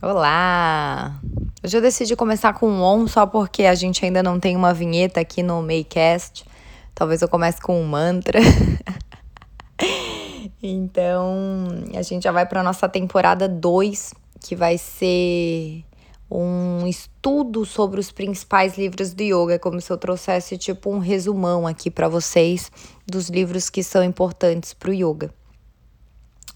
Olá! 0.00 1.20
Hoje 1.64 1.76
eu 1.76 1.80
decidi 1.80 2.14
começar 2.14 2.52
com 2.52 2.68
um 2.68 2.80
on 2.80 3.08
só 3.08 3.26
porque 3.26 3.64
a 3.64 3.74
gente 3.74 4.04
ainda 4.04 4.22
não 4.22 4.38
tem 4.38 4.54
uma 4.54 4.72
vinheta 4.72 5.18
aqui 5.18 5.42
no 5.42 5.60
Maycast. 5.60 6.44
Talvez 6.94 7.22
eu 7.22 7.28
comece 7.28 7.60
com 7.60 7.82
um 7.82 7.84
mantra. 7.84 8.38
então, 10.62 11.66
a 11.92 12.02
gente 12.02 12.22
já 12.22 12.30
vai 12.30 12.46
para 12.46 12.62
nossa 12.62 12.88
temporada 12.88 13.48
2, 13.48 14.14
que 14.40 14.54
vai 14.54 14.78
ser 14.78 15.84
um 16.30 16.86
estudo 16.86 17.66
sobre 17.66 17.98
os 17.98 18.12
principais 18.12 18.78
livros 18.78 19.12
do 19.12 19.24
yoga, 19.24 19.58
como 19.58 19.80
se 19.80 19.90
eu 19.90 19.98
trouxesse 19.98 20.56
tipo 20.56 20.88
um 20.88 21.00
resumão 21.00 21.66
aqui 21.66 21.90
para 21.90 22.06
vocês 22.06 22.70
dos 23.04 23.28
livros 23.28 23.68
que 23.68 23.82
são 23.82 24.04
importantes 24.04 24.72
para 24.72 24.90
o 24.90 24.94
yoga. 24.94 25.34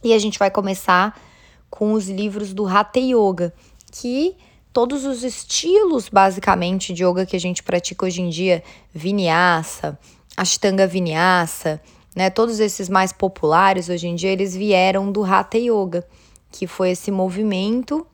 E 0.03 0.13
a 0.13 0.19
gente 0.19 0.39
vai 0.39 0.51
começar 0.51 1.21
com 1.71 1.93
os 1.93 2.09
livros 2.09 2.55
do 2.55 2.67
Hatha 2.67 3.01
Yoga, 3.01 3.53
que 3.91 4.37
todos 4.73 5.05
os 5.05 5.25
estilos 5.25 6.09
basicamente 6.09 6.93
de 6.93 7.05
yoga 7.05 7.27
que 7.27 7.37
a 7.37 7.41
gente 7.41 7.63
pratica 7.63 8.07
hoje 8.07 8.23
em 8.23 8.29
dia, 8.29 8.63
Vinyasa, 8.95 9.99
Ashtanga 10.37 10.87
Vinyasa, 10.87 11.81
né, 12.15 12.31
todos 12.31 12.61
esses 12.61 12.89
mais 12.89 13.13
populares 13.13 13.89
hoje 13.89 14.09
em 14.09 14.15
dia, 14.15 14.31
eles 14.31 14.55
vieram 14.55 15.11
do 15.11 15.25
Hatha 15.25 15.59
Yoga, 15.59 16.07
que 16.51 16.67
foi 16.67 16.91
esse 16.91 17.11
movimento 17.11 18.07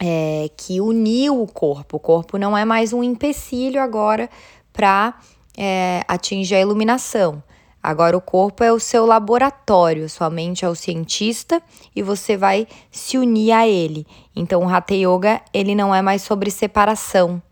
é, 0.00 0.50
que 0.56 0.80
uniu 0.80 1.42
o 1.42 1.46
corpo. 1.46 1.96
O 1.96 2.00
corpo 2.00 2.36
não 2.36 2.56
é 2.56 2.64
mais 2.64 2.92
um 2.92 3.02
empecilho 3.02 3.80
agora 3.80 4.28
para 4.72 5.14
é, 5.56 6.02
atingir 6.08 6.56
a 6.56 6.60
iluminação. 6.60 7.42
Agora 7.82 8.16
o 8.16 8.20
corpo 8.20 8.62
é 8.62 8.72
o 8.72 8.78
seu 8.78 9.04
laboratório, 9.04 10.08
sua 10.08 10.30
mente 10.30 10.64
é 10.64 10.68
o 10.68 10.74
cientista 10.74 11.60
e 11.96 12.02
você 12.02 12.36
vai 12.36 12.68
se 12.90 13.18
unir 13.18 13.50
a 13.50 13.66
ele. 13.66 14.06
Então 14.36 14.62
o 14.62 14.68
Hatha 14.68 14.94
Yoga, 14.94 15.40
ele 15.52 15.74
não 15.74 15.92
é 15.92 16.00
mais 16.00 16.22
sobre 16.22 16.50
separação, 16.50 17.42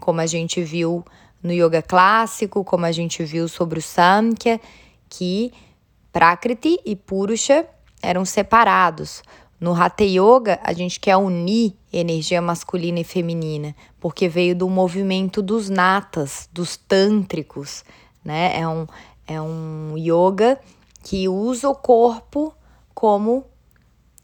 como 0.00 0.20
a 0.20 0.26
gente 0.26 0.60
viu 0.62 1.04
no 1.40 1.52
yoga 1.52 1.80
clássico, 1.80 2.64
como 2.64 2.84
a 2.84 2.90
gente 2.90 3.22
viu 3.22 3.46
sobre 3.46 3.78
o 3.78 3.82
Samkhya, 3.82 4.60
que 5.08 5.52
Prakriti 6.12 6.80
e 6.84 6.96
Purusha 6.96 7.66
eram 8.02 8.24
separados. 8.24 9.22
No 9.58 9.72
Hatha 9.72 10.04
Yoga, 10.04 10.58
a 10.62 10.72
gente 10.72 10.98
quer 10.98 11.16
unir 11.16 11.74
energia 11.92 12.42
masculina 12.42 13.00
e 13.00 13.04
feminina, 13.04 13.74
porque 14.00 14.28
veio 14.28 14.54
do 14.54 14.68
movimento 14.68 15.40
dos 15.40 15.70
natas, 15.70 16.48
dos 16.52 16.76
tântricos, 16.76 17.84
né? 18.22 18.58
É 18.58 18.68
um, 18.68 18.86
é 19.26 19.40
um 19.40 19.94
yoga 19.96 20.58
que 21.02 21.28
usa 21.28 21.68
o 21.68 21.74
corpo 21.74 22.54
como 22.94 23.44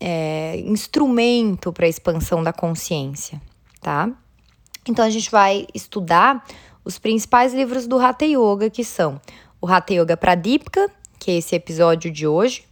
é, 0.01 0.59
instrumento 0.61 1.73
para 1.73 1.87
a 1.87 1.89
expansão 1.89 2.43
da 2.43 2.53
consciência, 2.53 3.41
tá? 3.81 4.11
Então 4.89 5.05
a 5.05 5.11
gente 5.11 5.31
vai 5.31 5.67
estudar 5.75 6.45
os 6.85 6.99
principais 6.99 7.55
livros 7.55 7.87
do 7.87 7.99
Hatha 7.99 8.25
Yoga, 8.25 8.69
que 8.69 8.85
são 8.85 9.21
o 9.61 9.67
Hatha 9.67 9.95
Yoga 9.95 10.17
Pradipika, 10.17 10.91
que 11.19 11.31
é 11.31 11.37
esse 11.37 11.55
episódio 11.55 12.11
de 12.11 12.27
hoje, 12.27 12.65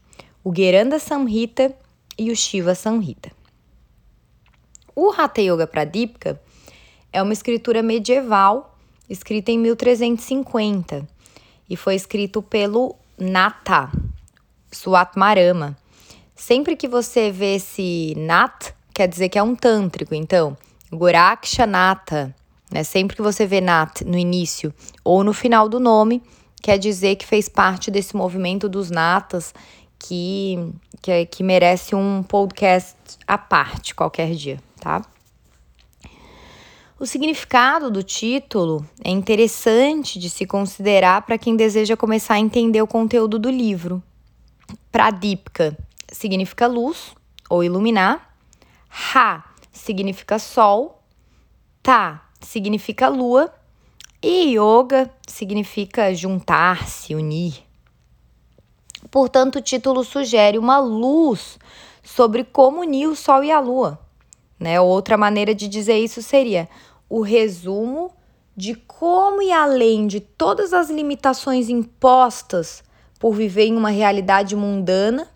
o 0.43 0.53
Geranda 0.55 0.99
Samhita 0.99 1.73
e 2.19 2.31
o 2.33 2.37
Shiva 2.37 2.75
Samhita. 2.75 3.31
O 4.97 5.11
Hatha 5.13 5.41
Yoga 5.41 5.67
Pradipika 5.69 6.41
é 7.13 7.23
uma 7.23 7.33
escritura 7.33 7.83
medieval 7.83 8.77
escrita 9.09 9.53
em 9.53 9.59
1350 9.59 11.20
e 11.71 11.77
foi 11.77 11.95
escrito 11.95 12.43
pelo 12.43 12.97
Nata 13.17 13.89
Suatmarama. 14.73 15.79
Sempre 16.35 16.75
que 16.75 16.89
você 16.89 17.31
vê 17.31 17.55
esse 17.55 18.15
Nat, 18.17 18.73
quer 18.93 19.07
dizer 19.07 19.29
que 19.29 19.39
é 19.39 19.43
um 19.43 19.55
tântrico. 19.55 20.15
Então, 20.15 20.57
Goraksha 20.93 21.67
Nata, 21.67 22.35
né? 22.71 22.83
Sempre 22.83 23.15
que 23.15 23.23
você 23.23 23.47
vê 23.47 23.61
Nat 23.61 24.03
no 24.03 24.19
início 24.19 24.75
ou 25.05 25.23
no 25.23 25.33
final 25.33 25.69
do 25.69 25.79
nome, 25.79 26.23
quer 26.61 26.77
dizer 26.77 27.17
que 27.17 27.27
fez 27.27 27.49
parte 27.49 27.91
desse 27.91 28.17
movimento 28.17 28.69
dos 28.69 28.91
natas 28.91 29.55
que, 29.99 30.73
que, 31.01 31.27
que 31.27 31.43
merece 31.43 31.95
um 31.95 32.23
podcast 32.23 32.97
à 33.27 33.39
parte 33.39 33.95
qualquer 33.95 34.33
dia, 34.35 34.59
tá? 34.81 35.03
O 37.01 37.07
significado 37.07 37.91
do 37.91 38.03
título 38.03 38.87
é 39.03 39.09
interessante 39.09 40.19
de 40.19 40.29
se 40.29 40.45
considerar 40.45 41.23
para 41.23 41.39
quem 41.39 41.57
deseja 41.57 41.97
começar 41.97 42.35
a 42.35 42.39
entender 42.39 42.83
o 42.83 42.87
conteúdo 42.87 43.39
do 43.39 43.49
livro. 43.49 44.03
Pradipka 44.93 45.75
significa 46.13 46.67
luz 46.67 47.15
ou 47.49 47.65
iluminar, 47.65 48.37
Ha 49.15 49.43
significa 49.73 50.39
sol, 50.39 51.03
Ta 51.83 52.23
significa 52.39 53.09
lua 53.09 53.51
e 54.23 54.59
Yoga 54.59 55.11
significa 55.27 56.15
juntar-se, 56.15 57.15
unir. 57.15 57.65
Portanto, 59.11 59.57
o 59.57 59.63
título 59.63 60.05
sugere 60.05 60.59
uma 60.59 60.79
luz 60.79 61.59
sobre 62.03 62.45
como 62.45 62.83
unir 62.83 63.07
o 63.07 63.17
sol 63.17 63.43
e 63.43 63.51
a 63.51 63.59
lua. 63.59 63.99
Né? 64.59 64.79
Outra 64.79 65.17
maneira 65.17 65.55
de 65.55 65.67
dizer 65.67 65.97
isso 65.97 66.23
seria 66.23 66.69
o 67.11 67.21
resumo 67.21 68.13
de 68.57 68.75
como 68.75 69.43
ir 69.43 69.53
além 69.53 70.07
de 70.07 70.21
todas 70.21 70.73
as 70.73 70.89
limitações 70.89 71.69
impostas 71.69 72.85
por 73.19 73.35
viver 73.35 73.65
em 73.65 73.77
uma 73.77 73.91
realidade 73.91 74.55
mundana, 74.55 75.29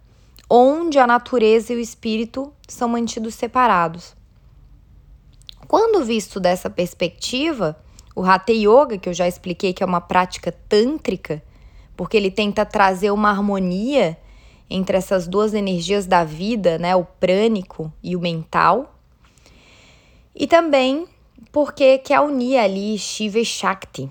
onde 0.48 0.98
a 0.98 1.06
natureza 1.06 1.72
e 1.72 1.76
o 1.76 1.80
espírito 1.80 2.52
são 2.68 2.88
mantidos 2.88 3.34
separados. 3.34 4.14
Quando 5.66 6.04
visto 6.04 6.38
dessa 6.38 6.70
perspectiva, 6.70 7.76
o 8.14 8.22
Hatha 8.22 8.52
Yoga, 8.52 8.96
que 8.96 9.08
eu 9.08 9.14
já 9.14 9.26
expliquei 9.26 9.72
que 9.72 9.82
é 9.82 9.86
uma 9.86 10.00
prática 10.00 10.52
tântrica, 10.68 11.42
porque 11.96 12.16
ele 12.16 12.30
tenta 12.30 12.64
trazer 12.64 13.10
uma 13.10 13.30
harmonia 13.30 14.16
entre 14.70 14.96
essas 14.96 15.26
duas 15.26 15.54
energias 15.54 16.06
da 16.06 16.24
vida, 16.24 16.78
né, 16.78 16.94
o 16.94 17.04
prânico 17.04 17.92
e 18.02 18.14
o 18.14 18.20
mental. 18.20 18.94
E 20.34 20.46
também 20.46 21.06
porque 21.50 21.98
quer 21.98 22.20
unir 22.20 22.58
ali 22.58 22.98
Shiva 22.98 23.38
e 23.38 23.44
Shakti. 23.44 24.08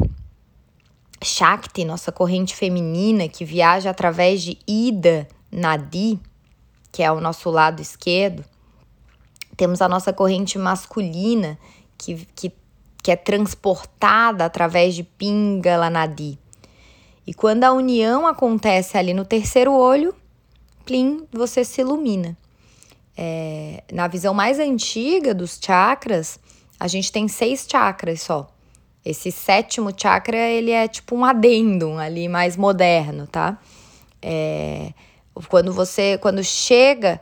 Shakti, 1.21 1.85
nossa 1.85 2.11
corrente 2.11 2.55
feminina 2.55 3.27
que 3.27 3.45
viaja 3.45 3.89
através 3.89 4.41
de 4.41 4.57
Ida, 4.67 5.27
Nadi, 5.51 6.19
que 6.91 7.01
é 7.01 7.11
o 7.11 7.21
nosso 7.21 7.49
lado 7.49 7.81
esquerdo. 7.81 8.43
Temos 9.55 9.81
a 9.81 9.87
nossa 9.87 10.11
corrente 10.11 10.57
masculina 10.57 11.57
que, 11.97 12.27
que, 12.35 12.51
que 13.01 13.11
é 13.11 13.15
transportada 13.15 14.45
através 14.45 14.95
de 14.95 15.03
Pingala 15.03 15.89
Nadi. 15.89 16.37
E 17.25 17.33
quando 17.33 17.63
a 17.63 17.71
união 17.71 18.27
acontece 18.27 18.97
ali 18.97 19.13
no 19.13 19.23
terceiro 19.23 19.73
olho, 19.73 20.13
plim, 20.85 21.25
você 21.31 21.63
se 21.63 21.81
ilumina. 21.81 22.37
É, 23.15 23.83
na 23.91 24.07
visão 24.07 24.33
mais 24.33 24.59
antiga 24.59 25.33
dos 25.33 25.59
chakras, 25.61 26.39
a 26.79 26.87
gente 26.87 27.11
tem 27.11 27.27
seis 27.27 27.65
chakras 27.69 28.21
só. 28.21 28.49
Esse 29.05 29.31
sétimo 29.31 29.91
chakra, 29.95 30.37
ele 30.37 30.71
é 30.71 30.87
tipo 30.87 31.15
um 31.15 31.25
adendum 31.25 31.97
ali, 31.97 32.27
mais 32.27 32.55
moderno, 32.55 33.27
tá? 33.27 33.57
É, 34.21 34.93
quando 35.49 35.73
você, 35.73 36.17
quando 36.17 36.43
chega 36.43 37.19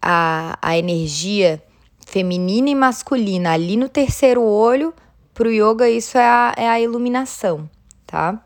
a, 0.00 0.56
a 0.62 0.78
energia 0.78 1.62
feminina 2.06 2.70
e 2.70 2.74
masculina 2.74 3.52
ali 3.52 3.76
no 3.76 3.88
terceiro 3.88 4.42
olho, 4.42 4.94
pro 5.32 5.50
yoga 5.50 5.88
isso 5.88 6.16
é 6.16 6.26
a, 6.26 6.54
é 6.56 6.68
a 6.68 6.80
iluminação, 6.80 7.68
tá? 8.06 8.40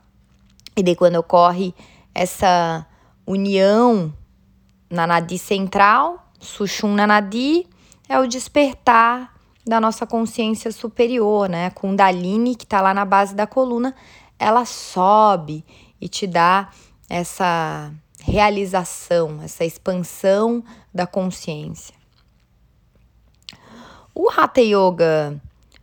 E 0.74 0.82
daí 0.82 0.96
quando 0.96 1.16
ocorre 1.16 1.74
essa 2.14 2.86
união 3.26 4.12
na 4.88 5.06
nadi 5.06 5.38
central, 5.38 6.32
Sushumna 6.40 7.06
Nadi, 7.06 7.66
é 8.08 8.18
o 8.18 8.26
despertar 8.26 9.34
da 9.68 9.80
nossa 9.80 10.06
consciência 10.06 10.72
superior, 10.72 11.48
né? 11.48 11.70
Kundalini, 11.70 12.54
que 12.54 12.64
está 12.64 12.80
lá 12.80 12.94
na 12.94 13.04
base 13.04 13.34
da 13.34 13.46
coluna, 13.46 13.94
ela 14.38 14.64
sobe 14.64 15.64
e 16.00 16.08
te 16.08 16.26
dá 16.26 16.70
essa 17.08 17.92
realização, 18.20 19.40
essa 19.42 19.64
expansão 19.64 20.62
da 20.92 21.06
consciência. 21.06 21.94
O 24.14 24.28
Hatha 24.30 24.60
Yoga 24.60 25.40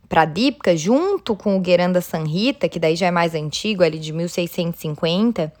Pradipika, 0.08 0.76
junto 0.76 1.34
com 1.34 1.58
o 1.58 1.64
Geranda 1.64 2.00
Sanhita, 2.00 2.68
que 2.68 2.78
daí 2.78 2.94
já 2.94 3.06
é 3.06 3.10
mais 3.10 3.34
antigo, 3.34 3.82
ali 3.82 3.98
de 3.98 4.12
1650, 4.12 5.52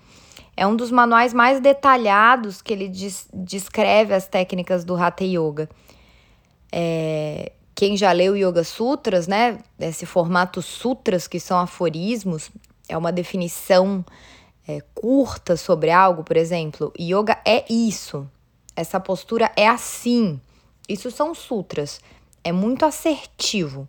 é 0.56 0.66
um 0.66 0.76
dos 0.76 0.90
manuais 0.90 1.34
mais 1.34 1.60
detalhados 1.60 2.62
que 2.62 2.72
ele 2.72 2.90
descreve 3.34 4.14
as 4.14 4.26
técnicas 4.26 4.84
do 4.84 4.94
Hatha 4.94 5.24
Yoga. 5.24 5.68
É, 6.72 7.52
quem 7.76 7.94
já 7.94 8.10
leu 8.10 8.34
Yoga 8.34 8.64
Sutras, 8.64 9.28
né? 9.28 9.58
Esse 9.78 10.06
formato 10.06 10.62
sutras, 10.62 11.28
que 11.28 11.38
são 11.38 11.58
aforismos, 11.58 12.50
é 12.88 12.96
uma 12.96 13.12
definição 13.12 14.02
é, 14.66 14.80
curta 14.94 15.58
sobre 15.58 15.90
algo, 15.90 16.24
por 16.24 16.38
exemplo. 16.38 16.90
Yoga 16.98 17.38
é 17.44 17.70
isso. 17.70 18.26
essa 18.74 18.98
postura 18.98 19.52
é 19.54 19.68
assim. 19.68 20.40
Isso 20.88 21.10
são 21.10 21.34
sutras. 21.34 22.00
É 22.42 22.50
muito 22.50 22.86
assertivo. 22.86 23.86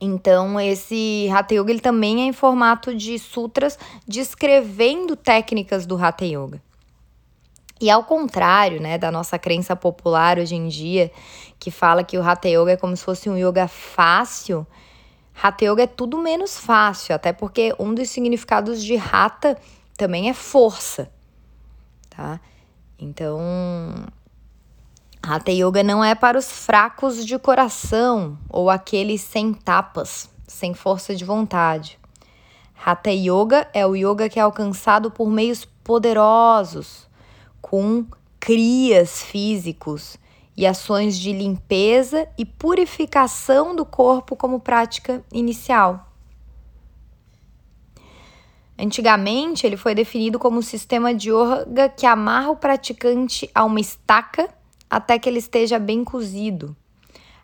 Então, 0.00 0.58
esse 0.60 1.28
Hatha 1.32 1.54
Yoga 1.54 1.70
ele 1.70 1.80
também 1.80 2.22
é 2.22 2.24
em 2.24 2.32
formato 2.32 2.92
de 2.92 3.18
sutras 3.20 3.78
descrevendo 4.06 5.14
técnicas 5.14 5.86
do 5.86 5.96
Hatha 5.96 6.24
Yoga. 6.24 6.60
E 7.82 7.90
ao 7.90 8.04
contrário, 8.04 8.80
né, 8.80 8.96
da 8.96 9.10
nossa 9.10 9.36
crença 9.36 9.74
popular 9.74 10.38
hoje 10.38 10.54
em 10.54 10.68
dia, 10.68 11.10
que 11.58 11.68
fala 11.68 12.04
que 12.04 12.16
o 12.16 12.22
Hatha 12.22 12.48
Yoga 12.48 12.70
é 12.70 12.76
como 12.76 12.96
se 12.96 13.02
fosse 13.02 13.28
um 13.28 13.36
yoga 13.36 13.66
fácil, 13.66 14.64
Hatha 15.42 15.64
Yoga 15.64 15.82
é 15.82 15.86
tudo 15.88 16.16
menos 16.16 16.56
fácil, 16.56 17.12
até 17.12 17.32
porque 17.32 17.74
um 17.80 17.92
dos 17.92 18.08
significados 18.08 18.84
de 18.84 18.96
Hatha 18.96 19.58
também 19.96 20.30
é 20.30 20.32
força, 20.32 21.10
tá? 22.08 22.40
Então, 22.96 23.40
Hatha 25.20 25.50
Yoga 25.50 25.82
não 25.82 26.04
é 26.04 26.14
para 26.14 26.38
os 26.38 26.52
fracos 26.52 27.26
de 27.26 27.36
coração 27.36 28.38
ou 28.48 28.70
aqueles 28.70 29.22
sem 29.22 29.52
tapas, 29.52 30.30
sem 30.46 30.72
força 30.72 31.16
de 31.16 31.24
vontade. 31.24 31.98
Hatha 32.86 33.10
Yoga 33.10 33.66
é 33.74 33.84
o 33.84 33.96
yoga 33.96 34.28
que 34.28 34.38
é 34.38 34.42
alcançado 34.42 35.10
por 35.10 35.28
meios 35.28 35.64
poderosos, 35.64 37.10
com 37.72 38.04
crias 38.38 39.22
físicos 39.22 40.18
e 40.54 40.66
ações 40.66 41.18
de 41.18 41.32
limpeza 41.32 42.28
e 42.36 42.44
purificação 42.44 43.74
do 43.74 43.86
corpo 43.86 44.36
como 44.36 44.60
prática 44.60 45.24
inicial. 45.32 46.12
Antigamente, 48.78 49.66
ele 49.66 49.78
foi 49.78 49.94
definido 49.94 50.38
como 50.38 50.58
um 50.58 50.62
sistema 50.62 51.14
de 51.14 51.30
yoga 51.30 51.88
que 51.88 52.04
amarra 52.04 52.50
o 52.50 52.56
praticante 52.56 53.50
a 53.54 53.64
uma 53.64 53.80
estaca 53.80 54.50
até 54.90 55.18
que 55.18 55.26
ele 55.26 55.38
esteja 55.38 55.78
bem 55.78 56.04
cozido. 56.04 56.76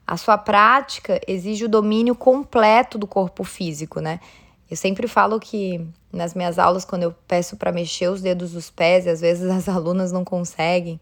A 0.07 0.19
sua 0.19 0.37
prática 0.37 1.19
exige 1.27 1.65
o 1.65 1.71
domínio 1.71 2.15
completo 2.15 2.99
do 2.99 3.07
corpo 3.07 3.45
físico, 3.45 3.99
né? 3.99 4.21
Eu 4.70 4.76
sempre 4.76 5.09
falo 5.09 5.41
que 5.41 5.87
nas 6.12 6.35
minhas 6.35 6.59
aulas, 6.59 6.85
quando 6.85 7.05
eu 7.05 7.15
peço 7.26 7.56
para 7.56 7.73
mexer 7.73 8.09
os 8.09 8.20
dedos 8.20 8.53
dos 8.53 8.70
pés, 8.70 9.06
e 9.06 9.11
às 9.11 9.20
vezes 9.20 9.49
as 9.50 9.69
alunas 9.69 10.12
não 10.12 10.25
conseguem, 10.25 11.00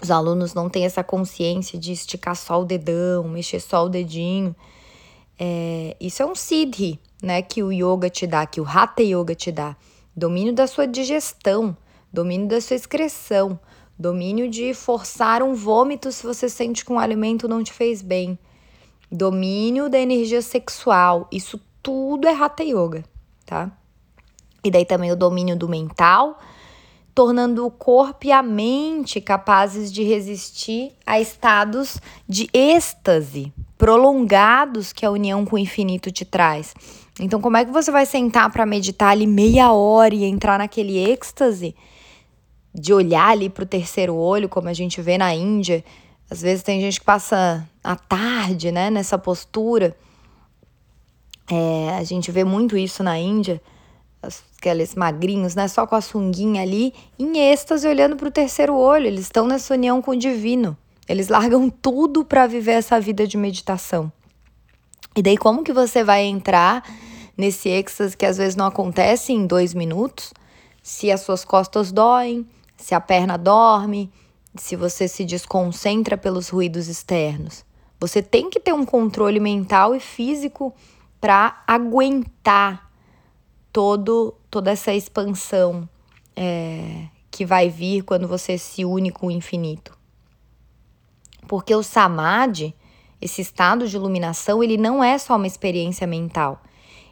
os 0.00 0.10
alunos 0.10 0.54
não 0.54 0.68
têm 0.68 0.84
essa 0.84 1.02
consciência 1.02 1.78
de 1.78 1.92
esticar 1.92 2.36
só 2.36 2.60
o 2.60 2.64
dedão, 2.64 3.24
mexer 3.24 3.60
só 3.60 3.84
o 3.84 3.88
dedinho. 3.88 4.54
É, 5.38 5.96
isso 6.00 6.22
é 6.22 6.26
um 6.26 6.34
siddhi, 6.34 6.98
né, 7.22 7.42
que 7.42 7.62
o 7.62 7.72
yoga 7.72 8.08
te 8.08 8.26
dá, 8.26 8.46
que 8.46 8.60
o 8.60 8.66
hatha 8.66 9.02
yoga 9.02 9.34
te 9.34 9.50
dá. 9.50 9.76
Domínio 10.16 10.52
da 10.52 10.66
sua 10.66 10.86
digestão, 10.86 11.76
domínio 12.12 12.48
da 12.48 12.60
sua 12.60 12.76
excreção, 12.76 13.58
domínio 13.98 14.48
de 14.48 14.72
forçar 14.72 15.42
um 15.42 15.54
vômito 15.54 16.10
se 16.12 16.24
você 16.24 16.48
sente 16.48 16.84
que 16.84 16.92
um 16.92 16.98
alimento 16.98 17.48
não 17.48 17.62
te 17.62 17.72
fez 17.72 18.00
bem, 18.00 18.38
domínio 19.10 19.88
da 19.88 19.98
energia 19.98 20.42
sexual. 20.42 21.28
Isso 21.32 21.60
tudo 21.88 22.28
é 22.28 22.34
hatha 22.34 22.62
yoga, 22.62 23.02
tá? 23.46 23.72
E 24.62 24.70
daí 24.70 24.84
também 24.84 25.10
o 25.10 25.16
domínio 25.16 25.56
do 25.56 25.66
mental, 25.66 26.38
tornando 27.14 27.64
o 27.64 27.70
corpo 27.70 28.26
e 28.26 28.30
a 28.30 28.42
mente 28.42 29.22
capazes 29.22 29.90
de 29.90 30.02
resistir 30.02 30.92
a 31.06 31.18
estados 31.18 31.98
de 32.28 32.46
êxtase 32.52 33.54
prolongados 33.78 34.92
que 34.92 35.06
a 35.06 35.10
união 35.10 35.46
com 35.46 35.56
o 35.56 35.58
infinito 35.58 36.12
te 36.12 36.26
traz. 36.26 36.74
Então, 37.18 37.40
como 37.40 37.56
é 37.56 37.64
que 37.64 37.70
você 37.70 37.90
vai 37.90 38.04
sentar 38.04 38.52
para 38.52 38.66
meditar 38.66 39.12
ali 39.12 39.26
meia 39.26 39.72
hora 39.72 40.14
e 40.14 40.24
entrar 40.24 40.58
naquele 40.58 40.98
êxtase 40.98 41.74
de 42.74 42.92
olhar 42.92 43.30
ali 43.30 43.48
para 43.48 43.64
o 43.64 43.66
terceiro 43.66 44.14
olho, 44.14 44.46
como 44.46 44.68
a 44.68 44.74
gente 44.74 45.00
vê 45.00 45.16
na 45.16 45.34
Índia? 45.34 45.82
Às 46.30 46.42
vezes 46.42 46.62
tem 46.62 46.82
gente 46.82 47.00
que 47.00 47.06
passa 47.06 47.66
a 47.82 47.96
tarde, 47.96 48.70
né, 48.70 48.90
nessa 48.90 49.16
postura. 49.16 49.96
É, 51.50 51.96
a 51.96 52.04
gente 52.04 52.30
vê 52.30 52.44
muito 52.44 52.76
isso 52.76 53.02
na 53.02 53.18
Índia 53.18 53.60
aqueles 54.58 54.94
magrinhos, 54.94 55.54
né? 55.54 55.68
Só 55.68 55.86
com 55.86 55.94
a 55.94 56.00
sunguinha 56.00 56.62
ali, 56.62 56.92
em 57.18 57.38
êxtase, 57.38 57.86
olhando 57.86 58.16
para 58.16 58.28
o 58.28 58.30
terceiro 58.30 58.74
olho. 58.76 59.06
Eles 59.06 59.22
estão 59.22 59.46
nessa 59.46 59.74
união 59.74 60.02
com 60.02 60.10
o 60.10 60.16
divino. 60.16 60.76
Eles 61.08 61.28
largam 61.28 61.70
tudo 61.70 62.24
para 62.24 62.46
viver 62.46 62.72
essa 62.72 63.00
vida 63.00 63.26
de 63.26 63.36
meditação. 63.36 64.12
E 65.16 65.22
daí, 65.22 65.36
como 65.36 65.64
que 65.64 65.72
você 65.72 66.04
vai 66.04 66.24
entrar 66.24 66.84
nesse 67.36 67.68
êxtase 67.68 68.16
que 68.16 68.26
às 68.26 68.36
vezes 68.36 68.56
não 68.56 68.66
acontece 68.66 69.32
em 69.32 69.46
dois 69.46 69.72
minutos? 69.72 70.34
Se 70.82 71.10
as 71.10 71.20
suas 71.20 71.44
costas 71.44 71.92
doem, 71.92 72.46
se 72.76 72.94
a 72.94 73.00
perna 73.00 73.36
dorme, 73.36 74.10
se 74.56 74.76
você 74.76 75.08
se 75.08 75.24
desconcentra 75.24 76.16
pelos 76.16 76.48
ruídos 76.48 76.88
externos. 76.88 77.64
Você 78.00 78.22
tem 78.22 78.50
que 78.50 78.60
ter 78.60 78.72
um 78.72 78.84
controle 78.84 79.40
mental 79.40 79.94
e 79.94 80.00
físico 80.00 80.74
para 81.20 81.62
aguentar 81.66 82.90
todo, 83.72 84.34
toda 84.50 84.70
essa 84.70 84.92
expansão 84.92 85.88
é, 86.36 87.06
que 87.30 87.44
vai 87.44 87.68
vir 87.68 88.02
quando 88.02 88.28
você 88.28 88.56
se 88.56 88.84
une 88.84 89.10
com 89.10 89.26
o 89.26 89.30
infinito. 89.30 89.96
Porque 91.46 91.74
o 91.74 91.82
samadhi, 91.82 92.74
esse 93.20 93.40
estado 93.40 93.88
de 93.88 93.96
iluminação, 93.96 94.62
ele 94.62 94.76
não 94.76 95.02
é 95.02 95.18
só 95.18 95.36
uma 95.36 95.46
experiência 95.46 96.06
mental. 96.06 96.62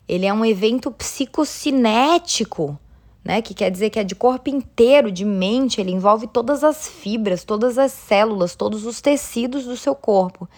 Ele 0.08 0.26
é 0.26 0.32
um 0.32 0.44
evento 0.44 0.90
psicocinético, 0.90 2.78
né? 3.24 3.42
Que 3.42 3.54
quer 3.54 3.70
dizer 3.70 3.90
que 3.90 3.98
é 3.98 4.04
de 4.04 4.14
corpo 4.14 4.48
inteiro, 4.48 5.10
de 5.10 5.24
mente, 5.24 5.80
ele 5.80 5.90
envolve 5.90 6.28
todas 6.28 6.62
as 6.62 6.86
fibras, 6.86 7.42
todas 7.42 7.76
as 7.76 7.90
células, 7.90 8.54
todos 8.54 8.86
os 8.86 9.00
tecidos 9.00 9.64
do 9.64 9.76
seu 9.76 9.96
corpo. 9.96 10.48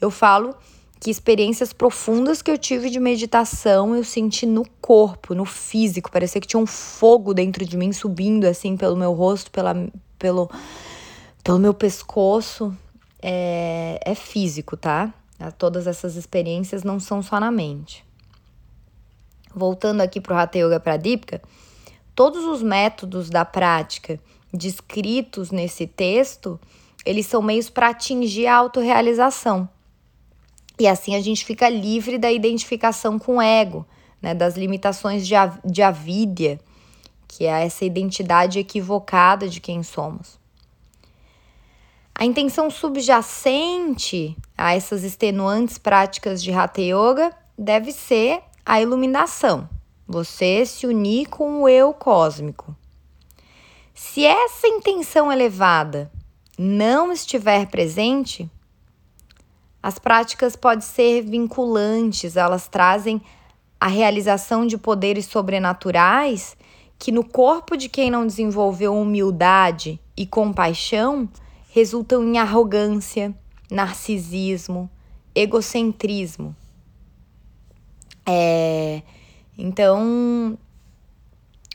Eu 0.00 0.10
falo 0.10 0.56
que 1.00 1.10
experiências 1.10 1.72
profundas 1.72 2.42
que 2.42 2.50
eu 2.50 2.58
tive 2.58 2.90
de 2.90 3.00
meditação 3.00 3.96
eu 3.96 4.04
senti 4.04 4.44
no 4.44 4.68
corpo, 4.82 5.34
no 5.34 5.46
físico. 5.46 6.12
Parecia 6.12 6.38
que 6.38 6.46
tinha 6.46 6.60
um 6.60 6.66
fogo 6.66 7.32
dentro 7.32 7.64
de 7.64 7.74
mim 7.74 7.90
subindo 7.90 8.44
assim 8.44 8.76
pelo 8.76 8.94
meu 8.94 9.14
rosto, 9.14 9.50
pela, 9.50 9.74
pelo, 10.18 10.50
pelo 11.42 11.58
meu 11.58 11.72
pescoço. 11.72 12.76
É, 13.22 13.98
é 14.04 14.14
físico, 14.14 14.76
tá? 14.76 15.12
Todas 15.56 15.86
essas 15.86 16.16
experiências 16.16 16.84
não 16.84 17.00
são 17.00 17.22
só 17.22 17.40
na 17.40 17.50
mente. 17.50 18.04
Voltando 19.54 20.02
aqui 20.02 20.20
para 20.20 20.34
o 20.34 20.38
Hatha 20.38 20.58
Yoga 20.58 20.78
Pradipika, 20.78 21.40
todos 22.14 22.44
os 22.44 22.62
métodos 22.62 23.30
da 23.30 23.44
prática 23.44 24.20
descritos 24.52 25.50
nesse 25.50 25.86
texto, 25.86 26.60
eles 27.06 27.26
são 27.26 27.40
meios 27.40 27.70
para 27.70 27.88
atingir 27.88 28.46
a 28.46 28.56
autorrealização. 28.56 29.68
E 30.80 30.88
assim 30.88 31.14
a 31.14 31.20
gente 31.20 31.44
fica 31.44 31.68
livre 31.68 32.16
da 32.16 32.32
identificação 32.32 33.18
com 33.18 33.36
o 33.36 33.42
ego, 33.42 33.86
né, 34.20 34.32
das 34.34 34.56
limitações 34.56 35.26
de, 35.28 35.34
de 35.62 35.82
avídia, 35.82 36.58
que 37.28 37.44
é 37.44 37.66
essa 37.66 37.84
identidade 37.84 38.58
equivocada 38.58 39.46
de 39.46 39.60
quem 39.60 39.82
somos. 39.82 40.40
A 42.14 42.24
intenção 42.24 42.70
subjacente 42.70 44.34
a 44.56 44.74
essas 44.74 45.04
extenuantes 45.04 45.76
práticas 45.76 46.42
de 46.42 46.50
Hatha 46.50 46.80
Yoga 46.80 47.30
deve 47.58 47.92
ser 47.92 48.40
a 48.64 48.80
iluminação, 48.80 49.68
você 50.08 50.64
se 50.64 50.86
unir 50.86 51.28
com 51.28 51.60
o 51.60 51.68
eu 51.68 51.92
cósmico. 51.92 52.74
Se 53.92 54.24
essa 54.24 54.66
intenção 54.66 55.30
elevada 55.30 56.10
não 56.58 57.12
estiver 57.12 57.66
presente, 57.66 58.50
as 59.82 59.98
práticas 59.98 60.56
podem 60.56 60.82
ser 60.82 61.22
vinculantes, 61.22 62.36
elas 62.36 62.68
trazem 62.68 63.20
a 63.80 63.86
realização 63.86 64.66
de 64.66 64.76
poderes 64.76 65.26
sobrenaturais 65.26 66.56
que, 66.98 67.10
no 67.10 67.24
corpo 67.24 67.76
de 67.76 67.88
quem 67.88 68.10
não 68.10 68.26
desenvolveu 68.26 68.94
humildade 68.94 69.98
e 70.14 70.26
compaixão, 70.26 71.26
resultam 71.70 72.22
em 72.22 72.38
arrogância, 72.38 73.34
narcisismo, 73.70 74.90
egocentrismo. 75.34 76.54
É, 78.26 79.02
então, 79.56 80.58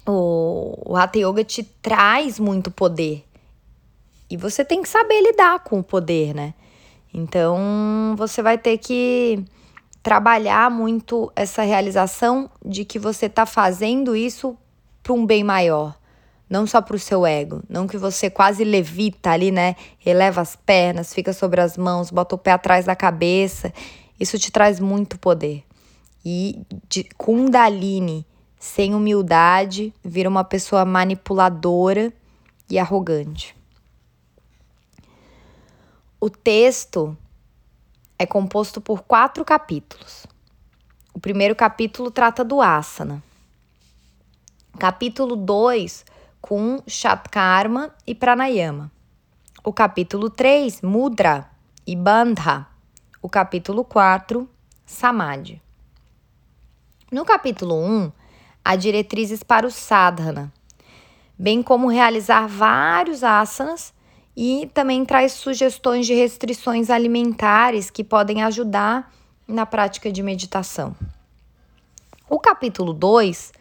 o, 0.05 0.91
o 0.91 0.95
Hatha 0.95 1.17
Yoga 1.17 1.43
te 1.43 1.63
traz 1.63 2.39
muito 2.39 2.69
poder. 2.69 3.25
E 4.29 4.37
você 4.37 4.63
tem 4.63 4.83
que 4.83 4.89
saber 4.89 5.21
lidar 5.21 5.59
com 5.59 5.79
o 5.79 5.83
poder, 5.83 6.35
né? 6.35 6.53
Então, 7.17 8.13
você 8.17 8.41
vai 8.41 8.57
ter 8.57 8.77
que 8.77 9.41
trabalhar 10.03 10.69
muito 10.69 11.31
essa 11.33 11.61
realização 11.61 12.49
de 12.63 12.83
que 12.83 12.99
você 12.99 13.27
está 13.27 13.45
fazendo 13.45 14.17
isso 14.17 14.57
para 15.01 15.13
um 15.13 15.25
bem 15.25 15.41
maior, 15.41 15.97
não 16.49 16.67
só 16.67 16.81
para 16.81 16.97
o 16.97 16.99
seu 16.99 17.25
ego, 17.25 17.63
não 17.69 17.87
que 17.87 17.97
você 17.97 18.29
quase 18.29 18.65
levita 18.65 19.31
ali, 19.31 19.49
né? 19.49 19.77
Eleva 20.05 20.41
as 20.41 20.57
pernas, 20.57 21.13
fica 21.13 21.31
sobre 21.31 21.61
as 21.61 21.77
mãos, 21.77 22.11
bota 22.11 22.35
o 22.35 22.37
pé 22.37 22.51
atrás 22.51 22.83
da 22.83 22.97
cabeça. 22.97 23.71
Isso 24.19 24.37
te 24.37 24.51
traz 24.51 24.81
muito 24.81 25.17
poder. 25.17 25.63
E 26.25 26.63
de 26.89 27.05
Kundalini, 27.17 28.25
sem 28.59 28.93
humildade, 28.93 29.93
vira 30.03 30.27
uma 30.27 30.43
pessoa 30.43 30.83
manipuladora 30.83 32.11
e 32.69 32.77
arrogante. 32.77 33.55
O 36.19 36.29
texto 36.29 37.17
é 38.17 38.25
composto 38.25 38.79
por 38.79 39.03
quatro 39.03 39.43
capítulos. 39.43 40.25
O 41.13 41.19
primeiro 41.19 41.55
capítulo 41.55 42.09
trata 42.09 42.43
do 42.43 42.61
asana. 42.61 43.21
Capítulo 44.79 45.35
2 45.35 46.05
com 46.41 46.81
Shatkarma 46.87 47.93
e 48.05 48.13
Pranayama. 48.13 48.91
O 49.63 49.73
capítulo 49.73 50.29
3, 50.29 50.81
Mudra 50.83 51.49
e 51.87 51.95
Bandha. 51.95 52.67
O 53.21 53.27
capítulo 53.27 53.83
4, 53.83 54.47
Samadhi. 54.85 55.59
No 57.11 57.25
capítulo 57.25 57.75
1, 57.75 58.11
há 58.63 58.75
diretrizes 58.75 59.41
para 59.41 59.65
o 59.65 59.71
sadhana, 59.71 60.53
bem 61.37 61.63
como 61.63 61.89
realizar 61.89 62.47
vários 62.47 63.23
asanas 63.23 63.91
e 64.35 64.69
também 64.73 65.05
traz 65.05 65.31
sugestões 65.33 66.05
de 66.05 66.13
restrições 66.13 66.89
alimentares 66.89 67.89
que 67.89 68.03
podem 68.03 68.43
ajudar 68.43 69.11
na 69.47 69.65
prática 69.65 70.11
de 70.11 70.21
meditação. 70.21 70.95
O 72.29 72.39
capítulo 72.39 72.91
2 72.91 73.53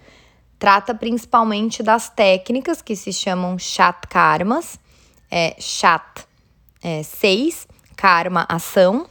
trata 0.58 0.94
principalmente 0.94 1.82
das 1.82 2.08
técnicas 2.08 2.82
que 2.82 2.96
se 2.96 3.12
chamam 3.12 3.58
chat 3.58 4.06
karmas, 4.08 4.78
é, 5.30 5.54
chat 5.60 6.26
é, 6.82 7.02
seis, 7.02 7.68
karma 7.96 8.46
ação, 8.48 9.06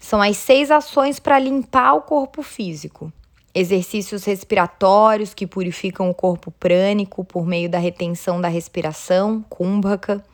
são 0.00 0.20
as 0.20 0.36
seis 0.36 0.70
ações 0.70 1.18
para 1.18 1.38
limpar 1.38 1.94
o 1.94 2.02
corpo 2.02 2.42
físico. 2.42 3.12
Exercícios 3.54 4.24
respiratórios 4.24 5.34
que 5.34 5.46
purificam 5.46 6.10
o 6.10 6.14
corpo 6.14 6.50
prânico 6.50 7.24
por 7.24 7.46
meio 7.46 7.68
da 7.68 7.78
retenção 7.78 8.40
da 8.40 8.48
respiração, 8.48 9.44
kumbhaka 9.48 10.24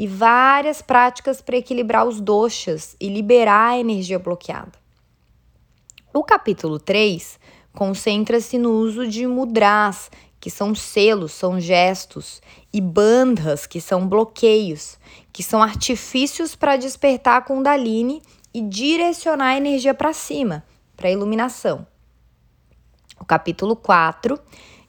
e 0.00 0.06
várias 0.06 0.80
práticas 0.80 1.40
para 1.40 1.56
equilibrar 1.56 2.06
os 2.06 2.20
doshas 2.20 2.94
e 3.00 3.08
liberar 3.08 3.70
a 3.70 3.78
energia 3.80 4.16
bloqueada. 4.16 4.78
O 6.14 6.22
capítulo 6.22 6.78
3 6.78 7.36
concentra-se 7.72 8.58
no 8.58 8.70
uso 8.70 9.08
de 9.08 9.26
mudras, 9.26 10.08
que 10.38 10.50
são 10.50 10.72
selos, 10.72 11.32
são 11.32 11.60
gestos, 11.60 12.40
e 12.72 12.80
bandhas, 12.80 13.66
que 13.66 13.80
são 13.80 14.06
bloqueios, 14.06 14.96
que 15.32 15.42
são 15.42 15.60
artifícios 15.60 16.54
para 16.54 16.76
despertar 16.76 17.38
a 17.38 17.42
Kundalini 17.42 18.22
e 18.54 18.62
direcionar 18.62 19.48
a 19.48 19.56
energia 19.56 19.94
para 19.94 20.12
cima, 20.12 20.64
para 20.96 21.08
a 21.08 21.12
iluminação. 21.12 21.84
O 23.18 23.24
capítulo 23.24 23.74
4 23.74 24.38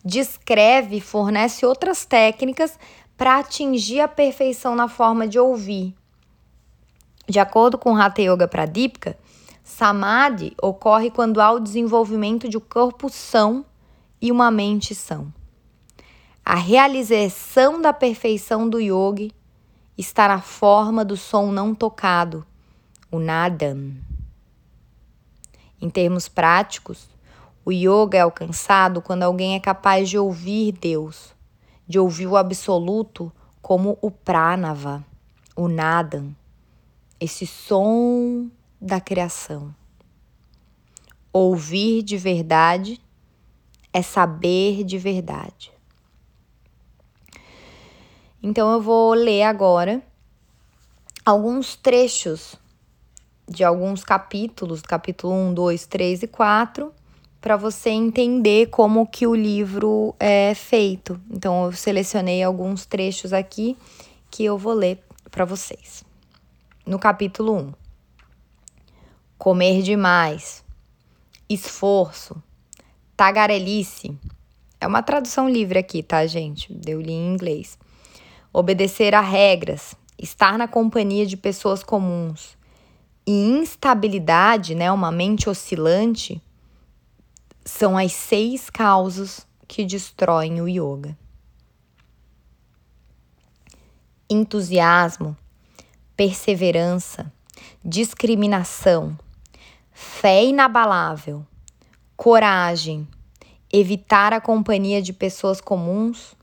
descreve 0.05 0.97
e 0.97 1.01
fornece 1.01 1.65
outras 1.65 2.05
técnicas 2.05 2.77
para 3.19 3.39
atingir 3.39 3.99
a 3.99 4.07
perfeição 4.07 4.77
na 4.77 4.87
forma 4.87 5.27
de 5.27 5.37
ouvir. 5.37 5.93
De 7.27 7.37
acordo 7.37 7.77
com 7.77 7.93
Hatha 7.93 8.21
Yoga 8.21 8.47
Pradipika, 8.47 9.17
Samadhi 9.61 10.55
ocorre 10.63 11.11
quando 11.11 11.41
há 11.41 11.51
o 11.51 11.59
desenvolvimento 11.59 12.47
de 12.47 12.55
um 12.55 12.61
corpo 12.61 13.09
são 13.09 13.65
e 14.21 14.31
uma 14.31 14.49
mente 14.49 14.95
são. 14.95 15.33
A 16.45 16.55
realização 16.55 17.81
da 17.81 17.91
perfeição 17.91 18.69
do 18.69 18.79
yogi 18.79 19.33
está 19.97 20.29
na 20.29 20.39
forma 20.39 21.03
do 21.03 21.17
som 21.17 21.51
não 21.51 21.75
tocado, 21.75 22.47
o 23.11 23.19
nadam. 23.19 23.97
Em 25.81 25.89
termos 25.89 26.29
práticos, 26.29 27.09
o 27.65 27.71
yoga 27.73 28.17
é 28.17 28.21
alcançado 28.21 29.01
quando 29.01 29.23
alguém 29.23 29.55
é 29.55 29.59
capaz 29.59 30.09
de 30.09 30.17
ouvir 30.17 30.71
Deus 30.71 31.37
de 31.89 31.97
ouvir 31.97 32.27
o 32.27 32.37
absoluto 32.37 33.31
como 33.63 33.97
o 33.99 34.11
pranava, 34.11 35.03
o 35.55 35.67
nadam, 35.67 36.35
esse 37.19 37.47
som 37.47 38.47
da 38.79 39.01
criação. 39.01 39.73
Ouvir 41.33 42.03
de 42.03 42.15
verdade 42.15 43.01
é 43.91 44.03
saber 44.03 44.83
de 44.83 44.99
verdade. 44.99 45.71
Então 48.41 48.71
eu 48.71 48.79
vou 48.79 49.13
ler 49.13 49.41
agora 49.41 50.01
alguns 51.25 51.75
trechos 51.75 52.55
de 53.47 53.63
alguns 53.63 54.03
capítulos, 54.03 54.83
capítulo 54.83 55.33
1, 55.33 55.53
2, 55.55 55.87
3 55.87 56.23
e 56.23 56.27
4, 56.27 56.93
para 57.41 57.55
você 57.55 57.89
entender 57.89 58.67
como 58.67 59.07
que 59.07 59.25
o 59.25 59.33
livro 59.33 60.13
é 60.19 60.53
feito. 60.53 61.19
Então 61.31 61.65
eu 61.65 61.71
selecionei 61.71 62.43
alguns 62.43 62.85
trechos 62.85 63.31
aqui 63.31 63.77
que 64.29 64.43
eu 64.43 64.57
vou 64.57 64.73
ler 64.73 65.01
para 65.31 65.45
vocês. 65.45 66.03
No 66.85 66.99
capítulo 66.99 67.55
1. 67.55 67.73
Comer 69.37 69.81
demais. 69.81 70.63
Esforço. 71.47 72.41
Tagarelice. 73.15 74.17
É 74.81 74.87
uma 74.87 75.01
tradução 75.01 75.49
livre 75.49 75.79
aqui, 75.79 76.03
tá, 76.03 76.25
gente? 76.25 76.77
Eu 76.85 77.01
li 77.01 77.11
em 77.11 77.33
inglês. 77.33 77.77
Obedecer 78.51 79.13
a 79.13 79.21
regras, 79.21 79.95
estar 80.17 80.57
na 80.57 80.67
companhia 80.67 81.25
de 81.25 81.37
pessoas 81.37 81.83
comuns. 81.83 82.57
E 83.27 83.31
instabilidade, 83.31 84.73
né, 84.73 84.91
uma 84.91 85.11
mente 85.11 85.49
oscilante, 85.49 86.41
são 87.69 87.97
as 87.97 88.11
seis 88.11 88.69
causas 88.69 89.45
que 89.67 89.85
destroem 89.85 90.59
o 90.59 90.67
yoga. 90.67 91.15
Entusiasmo, 94.29 95.37
perseverança, 96.15 97.31
discriminação, 97.85 99.17
fé 99.91 100.43
inabalável, 100.43 101.45
coragem, 102.17 103.07
evitar 103.71 104.33
a 104.33 104.41
companhia 104.41 105.01
de 105.01 105.13
pessoas 105.13 105.61
comuns 105.61 106.35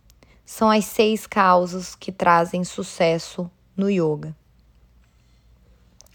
são 0.45 0.71
as 0.71 0.85
seis 0.85 1.27
causas 1.27 1.95
que 1.97 2.13
trazem 2.13 2.63
sucesso 2.63 3.51
no 3.77 3.91
yoga. 3.91 4.35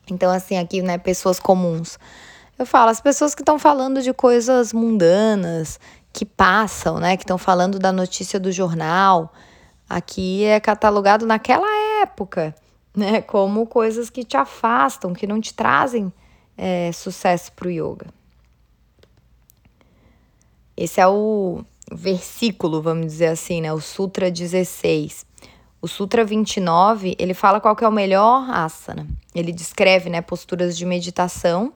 Então, 0.09 0.31
assim, 0.31 0.57
aqui, 0.57 0.81
né, 0.81 0.97
pessoas 0.97 1.39
comuns. 1.39 1.99
Eu 2.57 2.65
falo, 2.65 2.91
as 2.91 3.01
pessoas 3.01 3.33
que 3.33 3.41
estão 3.41 3.57
falando 3.57 4.01
de 4.01 4.13
coisas 4.13 4.71
mundanas, 4.71 5.79
que 6.13 6.25
passam, 6.25 6.99
né? 6.99 7.17
Que 7.17 7.23
estão 7.23 7.37
falando 7.37 7.79
da 7.79 7.91
notícia 7.91 8.39
do 8.39 8.51
jornal, 8.51 9.33
aqui 9.89 10.43
é 10.43 10.59
catalogado 10.59 11.25
naquela 11.25 11.67
época, 12.01 12.55
né? 12.95 13.21
Como 13.21 13.65
coisas 13.65 14.09
que 14.09 14.23
te 14.23 14.37
afastam, 14.37 15.13
que 15.13 15.25
não 15.25 15.39
te 15.39 15.53
trazem 15.53 16.11
é, 16.57 16.91
sucesso 16.91 17.51
para 17.53 17.67
o 17.67 17.71
yoga. 17.71 18.07
Esse 20.75 20.99
é 20.99 21.07
o 21.07 21.63
versículo, 21.91 22.81
vamos 22.81 23.07
dizer 23.07 23.27
assim, 23.27 23.61
né? 23.61 23.73
O 23.73 23.81
Sutra 23.81 24.31
16. 24.31 25.25
O 25.81 25.87
Sutra 25.87 26.23
29, 26.23 27.15
ele 27.17 27.33
fala 27.33 27.59
qual 27.59 27.75
que 27.75 27.83
é 27.83 27.87
o 27.87 27.91
melhor 27.91 28.47
asana. 28.51 29.07
Ele 29.33 29.51
descreve, 29.51 30.09
né, 30.09 30.21
posturas 30.21 30.77
de 30.77 30.85
meditação 30.85 31.73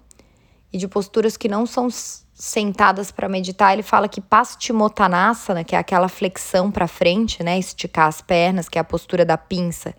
e 0.75 0.77
de 0.77 0.89
posturas 0.89 1.37
que 1.37 1.47
não 1.47 1.65
são 1.65 1.87
sentadas 2.33 3.09
para 3.09 3.29
meditar, 3.29 3.71
ele 3.71 3.81
fala 3.81 4.09
que 4.09 4.19
Paschimottanasana, 4.19 5.63
que 5.63 5.73
é 5.73 5.79
aquela 5.79 6.09
flexão 6.09 6.69
para 6.69 6.85
frente, 6.85 7.41
né, 7.41 7.57
esticar 7.57 8.07
as 8.07 8.19
pernas, 8.19 8.67
que 8.67 8.77
é 8.77 8.81
a 8.81 8.83
postura 8.83 9.23
da 9.23 9.37
pinça, 9.37 9.95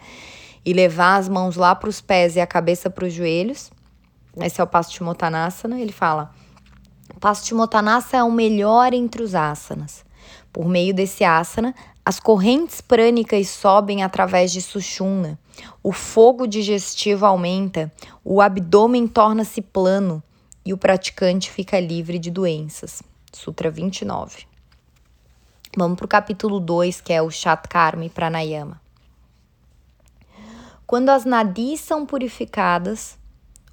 e 0.66 0.74
levar 0.74 1.16
as 1.16 1.30
mãos 1.30 1.56
lá 1.56 1.74
para 1.74 1.88
os 1.88 2.02
pés 2.02 2.36
e 2.36 2.42
a 2.42 2.46
cabeça 2.46 2.90
para 2.90 3.06
os 3.06 3.14
joelhos. 3.14 3.70
Esse 4.36 4.60
é 4.60 4.64
o 4.64 4.66
Paschimottanasana, 4.66 5.80
ele 5.80 5.92
fala: 5.92 6.30
Paschimottanasana 7.18 8.22
é 8.22 8.22
o 8.22 8.30
melhor 8.30 8.92
entre 8.92 9.22
os 9.22 9.34
asanas. 9.34 10.04
Por 10.52 10.68
meio 10.68 10.92
desse 10.92 11.24
asana, 11.24 11.74
as 12.04 12.20
correntes 12.20 12.82
prânicas 12.82 13.48
sobem 13.48 14.02
através 14.02 14.52
de 14.52 14.60
Sushumna, 14.60 15.38
o 15.82 15.92
fogo 15.92 16.46
digestivo 16.46 17.24
aumenta, 17.24 17.92
o 18.24 18.40
abdômen 18.40 19.06
torna-se 19.06 19.62
plano, 19.62 20.22
e 20.66 20.72
o 20.72 20.76
praticante 20.76 21.48
fica 21.48 21.78
livre 21.78 22.18
de 22.18 22.28
doenças. 22.28 23.00
Sutra 23.32 23.70
29. 23.70 24.48
Vamos 25.76 25.96
para 25.96 26.04
o 26.04 26.08
capítulo 26.08 26.58
2, 26.58 27.00
que 27.00 27.12
é 27.12 27.22
o 27.22 27.30
Shatkarma 27.30 28.04
e 28.04 28.10
Pranayama. 28.10 28.80
Quando 30.84 31.10
as 31.10 31.24
nadis 31.24 31.80
são 31.80 32.04
purificadas, 32.04 33.16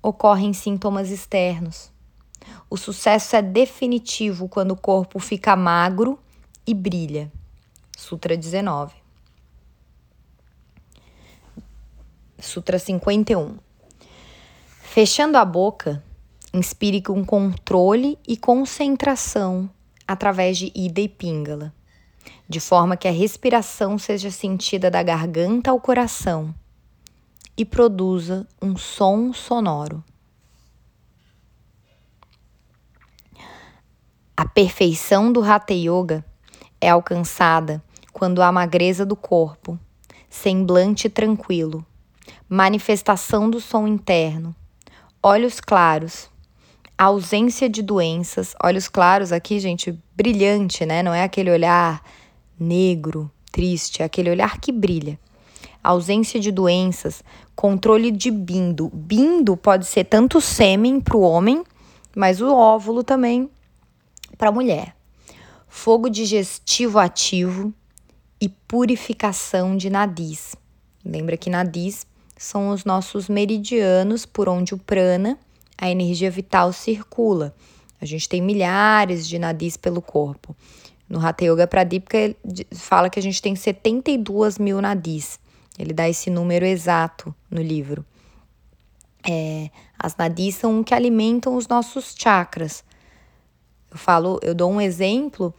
ocorrem 0.04 0.54
sintomas 0.54 1.10
externos. 1.10 1.92
O 2.70 2.78
sucesso 2.78 3.36
é 3.36 3.42
definitivo 3.42 4.48
quando 4.48 4.72
o 4.72 4.78
corpo 4.78 5.18
fica 5.18 5.56
magro 5.56 6.20
e 6.68 6.76
brilha. 6.76 7.32
Sutra 7.98 8.38
19. 8.38 8.94
Sutra 12.38 12.78
51. 12.78 13.58
Fechando 14.82 15.40
a 15.40 15.46
boca, 15.46 16.04
Inspire 16.54 17.02
com 17.02 17.26
controle 17.26 18.18
e 18.28 18.38
concentração 18.38 19.70
através 20.08 20.58
de 20.58 20.72
Ida 20.76 21.02
e 21.02 21.10
Pingala, 21.10 21.74
de 22.48 22.60
forma 22.60 22.96
que 22.96 23.08
a 23.08 23.12
respiração 23.12 23.98
seja 23.98 24.30
sentida 24.30 24.92
da 24.92 25.02
garganta 25.02 25.72
ao 25.72 25.80
coração. 25.80 26.54
e 27.56 27.64
produza 27.64 28.48
um 28.62 28.76
som 28.76 29.32
sonoro. 29.32 30.04
A 34.36 34.48
perfeição 34.48 35.32
do 35.32 35.44
Hatha 35.44 35.74
Yoga 35.74 36.26
é 36.82 36.90
alcançada 36.90 37.84
quando 38.12 38.42
a 38.42 38.52
magreza 38.52 39.06
do 39.06 39.16
corpo, 39.16 39.80
semblante 40.30 41.10
tranquilo, 41.10 41.86
manifestação 42.50 43.50
do 43.50 43.60
som 43.62 43.88
interno, 43.88 44.56
olhos 45.22 45.60
claros, 45.60 46.30
ausência 47.04 47.70
de 47.70 47.82
doenças, 47.82 48.56
olhos 48.64 48.88
claros 48.88 49.32
aqui, 49.32 49.60
gente, 49.60 49.98
brilhante, 50.16 50.86
né? 50.86 51.04
Não 51.04 51.14
é 51.14 51.24
aquele 51.24 51.52
olhar 51.52 52.04
negro, 52.60 53.32
triste, 53.52 54.02
é 54.02 54.06
aquele 54.06 54.30
olhar 54.30 54.60
que 54.60 54.72
brilha. 54.72 55.20
Ausência 55.84 56.40
de 56.40 56.52
doenças, 56.52 57.24
controle 57.56 58.10
de 58.10 58.32
bindo. 58.32 58.90
Bindo 58.94 59.58
pode 59.58 59.86
ser 59.86 60.06
tanto 60.06 60.40
sêmen 60.40 61.02
para 61.02 61.18
o 61.18 61.22
homem, 61.22 61.64
mas 62.16 62.42
o 62.42 62.54
óvulo 62.54 63.04
também 63.04 63.50
para 64.38 64.50
a 64.50 64.52
mulher. 64.52 64.96
Fogo 65.68 66.10
digestivo 66.10 67.00
ativo 67.00 67.74
e 68.40 68.48
purificação 68.48 69.76
de 69.76 69.90
nadis. 69.90 70.56
Lembra 71.04 71.36
que 71.36 71.50
nadis 71.50 72.06
são 72.38 72.70
os 72.70 72.86
nossos 72.86 73.28
meridianos 73.28 74.26
por 74.26 74.48
onde 74.48 74.74
o 74.74 74.78
prana, 74.78 75.38
a 75.84 75.90
energia 75.90 76.32
vital, 76.32 76.72
circula. 76.72 77.54
A 78.00 78.06
gente 78.06 78.30
tem 78.30 78.42
milhares 78.42 79.28
de 79.28 79.38
nadis 79.38 79.76
pelo 79.76 80.02
corpo. 80.02 80.56
No 81.10 81.20
Hatha 81.20 81.44
Yoga 81.44 81.68
Pradipika 81.68 82.34
fala 82.72 83.10
que 83.10 83.20
a 83.20 83.22
gente 83.22 83.42
tem 83.42 83.54
72 83.54 84.58
mil 84.58 84.82
nadis. 84.82 85.38
Ele 85.78 85.92
dá 85.92 86.08
esse 86.08 86.30
número 86.30 86.66
exato 86.66 87.36
no 87.52 87.62
livro. 87.62 88.06
É, 89.30 89.70
as 90.00 90.16
nadis 90.16 90.56
são 90.56 90.80
o 90.80 90.84
que 90.86 90.94
alimentam 90.94 91.58
os 91.58 91.68
nossos 91.68 92.16
chakras. 92.18 92.82
Eu 93.92 93.98
falo, 93.98 94.40
eu 94.42 94.56
dou 94.56 94.72
um 94.72 94.80
exemplo 94.80 95.54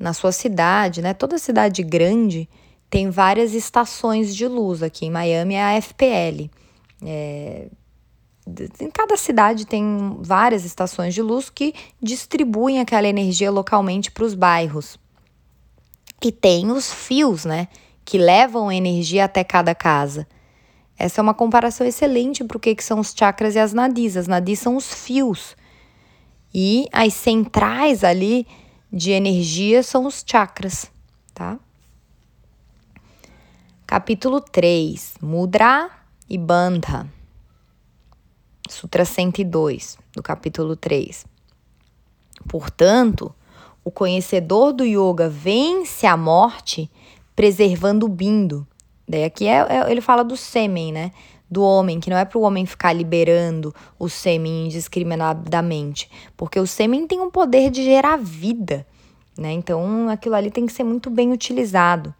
na 0.00 0.14
sua 0.14 0.32
cidade, 0.32 1.02
né? 1.02 1.12
Toda 1.12 1.36
cidade 1.36 1.82
grande 1.82 2.48
tem 2.88 3.10
várias 3.10 3.52
estações 3.52 4.34
de 4.34 4.48
luz. 4.48 4.82
Aqui 4.82 5.04
em 5.04 5.10
Miami 5.10 5.54
é 5.54 5.62
a 5.62 5.82
FPL. 5.82 6.50
É, 7.04 7.68
em 8.80 8.90
cada 8.90 9.16
cidade 9.16 9.66
tem 9.66 10.16
várias 10.20 10.64
estações 10.64 11.12
de 11.14 11.20
luz 11.20 11.50
que 11.50 11.74
distribuem 12.00 12.80
aquela 12.80 13.08
energia 13.08 13.50
localmente 13.50 14.10
para 14.10 14.24
os 14.24 14.34
bairros. 14.34 14.98
E 16.24 16.30
tem 16.30 16.70
os 16.70 16.92
fios, 16.92 17.44
né? 17.44 17.68
Que 18.04 18.18
levam 18.18 18.70
energia 18.70 19.24
até 19.24 19.42
cada 19.42 19.74
casa. 19.74 20.26
Essa 20.96 21.20
é 21.20 21.22
uma 21.22 21.34
comparação 21.34 21.86
excelente 21.86 22.42
para 22.44 22.56
o 22.56 22.60
que, 22.60 22.74
que 22.74 22.84
são 22.84 23.00
os 23.00 23.12
chakras 23.16 23.54
e 23.54 23.58
as 23.58 23.72
nadis. 23.72 24.16
As 24.16 24.26
nadis 24.26 24.60
são 24.60 24.76
os 24.76 24.92
fios. 24.94 25.56
E 26.54 26.88
as 26.92 27.12
centrais 27.14 28.02
ali 28.02 28.46
de 28.92 29.10
energia 29.10 29.82
são 29.82 30.06
os 30.06 30.24
chakras, 30.26 30.90
tá? 31.34 31.58
Capítulo 33.86 34.40
3: 34.40 35.14
Mudra 35.20 35.90
e 36.28 36.38
Bandha. 36.38 37.15
Sutra 38.68 39.04
102, 39.04 39.98
do 40.14 40.22
capítulo 40.22 40.76
3. 40.76 41.24
Portanto, 42.48 43.34
o 43.84 43.90
conhecedor 43.90 44.72
do 44.72 44.84
yoga 44.84 45.28
vence 45.28 46.06
a 46.06 46.16
morte 46.16 46.90
preservando 47.34 48.06
o 48.06 48.08
bindo. 48.08 48.66
Daí 49.08 49.24
aqui 49.24 49.46
é, 49.46 49.58
é, 49.68 49.90
ele 49.90 50.00
fala 50.00 50.24
do 50.24 50.36
sêmen, 50.36 50.92
né? 50.92 51.12
Do 51.48 51.62
homem, 51.62 52.00
que 52.00 52.10
não 52.10 52.16
é 52.16 52.24
para 52.24 52.38
o 52.38 52.42
homem 52.42 52.66
ficar 52.66 52.92
liberando 52.92 53.72
o 53.98 54.08
sêmen 54.08 54.66
indiscriminadamente, 54.66 56.10
porque 56.36 56.58
o 56.58 56.66
sêmen 56.66 57.06
tem 57.06 57.20
um 57.20 57.30
poder 57.30 57.70
de 57.70 57.84
gerar 57.84 58.16
vida, 58.16 58.84
né? 59.38 59.52
Então 59.52 60.08
aquilo 60.08 60.34
ali 60.34 60.50
tem 60.50 60.66
que 60.66 60.72
ser 60.72 60.82
muito 60.82 61.08
bem 61.08 61.32
utilizado. 61.32 62.12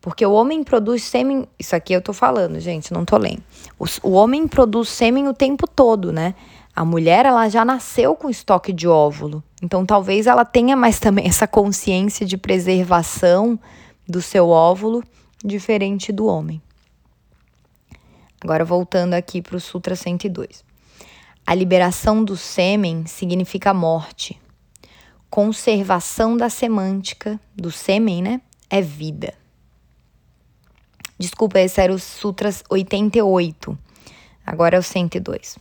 Porque 0.00 0.24
o 0.24 0.32
homem 0.32 0.64
produz 0.64 1.02
sêmen. 1.02 1.46
Isso 1.58 1.76
aqui 1.76 1.92
eu 1.92 2.00
tô 2.00 2.12
falando, 2.12 2.58
gente, 2.58 2.92
não 2.92 3.04
tô 3.04 3.18
lendo. 3.18 3.42
O, 3.78 3.84
o 4.02 4.12
homem 4.12 4.48
produz 4.48 4.88
sêmen 4.88 5.28
o 5.28 5.34
tempo 5.34 5.66
todo, 5.66 6.12
né? 6.12 6.34
A 6.74 6.84
mulher, 6.84 7.26
ela 7.26 7.48
já 7.48 7.64
nasceu 7.64 8.14
com 8.14 8.30
estoque 8.30 8.72
de 8.72 8.88
óvulo. 8.88 9.42
Então, 9.62 9.84
talvez 9.84 10.26
ela 10.26 10.44
tenha 10.44 10.76
mais 10.76 10.98
também 10.98 11.26
essa 11.28 11.46
consciência 11.46 12.24
de 12.24 12.36
preservação 12.36 13.58
do 14.08 14.22
seu 14.22 14.48
óvulo, 14.48 15.04
diferente 15.44 16.12
do 16.12 16.26
homem. 16.26 16.62
Agora, 18.40 18.64
voltando 18.64 19.14
aqui 19.14 19.42
para 19.42 19.56
o 19.56 19.60
Sutra 19.60 19.94
102. 19.94 20.64
A 21.46 21.54
liberação 21.54 22.24
do 22.24 22.36
sêmen 22.36 23.04
significa 23.06 23.74
morte. 23.74 24.40
Conservação 25.28 26.36
da 26.36 26.48
semântica 26.48 27.38
do 27.54 27.70
sêmen, 27.70 28.22
né? 28.22 28.40
É 28.70 28.80
vida. 28.80 29.39
Desculpa, 31.20 31.60
esse 31.60 31.78
era 31.78 31.92
o 31.92 31.98
Sutras 31.98 32.64
88. 32.70 33.78
Agora 34.46 34.76
é 34.76 34.78
o 34.78 34.82
102. 34.82 35.58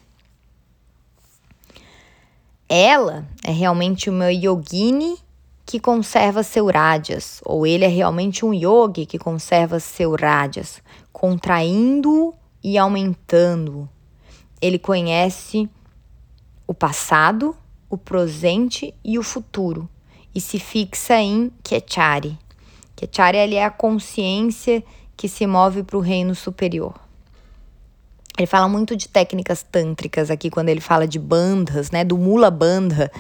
Ela 2.70 3.28
é 3.44 3.52
realmente 3.52 4.10
uma 4.10 4.32
yogini 4.32 5.18
que 5.66 5.78
conserva 5.78 6.44
seu 6.44 6.68
rajas, 6.68 7.42
ou 7.44 7.68
ele 7.68 7.84
é 7.84 7.90
realmente 7.90 8.46
um 8.46 8.54
yogi 8.54 9.06
que 9.06 9.20
conserva 9.20 9.82
seu 9.82 10.16
rajas, 10.16 10.82
contraindo 11.12 12.34
e 12.64 12.78
aumentando. 12.78 13.90
Ele 14.62 14.80
conhece 14.80 15.70
o 16.66 16.74
passado, 16.74 17.54
o 17.90 17.98
presente 17.98 18.96
e 19.04 19.20
o 19.20 19.24
futuro 19.24 19.90
e 20.34 20.40
se 20.40 20.58
fixa 20.58 21.20
em 21.20 21.52
Kechari. 21.62 22.40
Kechari 22.96 23.56
é 23.56 23.66
a 23.66 23.70
consciência 23.70 24.82
que 25.20 25.28
se 25.28 25.46
move 25.46 25.84
para 25.84 25.98
o 25.98 26.00
reino 26.00 26.34
superior. 26.34 26.94
Ele 28.38 28.48
fala 28.48 28.70
muito 28.70 28.96
de 28.96 29.10
técnicas 29.10 29.62
tântricas 29.62 30.32
aqui 30.32 30.50
quando 30.50 30.70
ele 30.70 30.80
fala 30.80 31.06
de 31.06 31.20
bandas, 31.20 31.92
né, 31.92 32.06
do 32.06 32.18
mula 32.18 32.50
bandha, 32.50 33.12